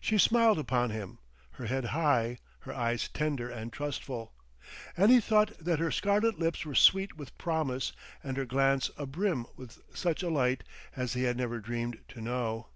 [0.00, 1.18] She smiled upon him,
[1.52, 4.34] her head high, her eyes tender and trustful.
[4.96, 7.92] And he thought that her scarlet lips were sweet with promise
[8.24, 10.64] and her glance a brim with such a light
[10.96, 12.70] as he had never dreamed to know.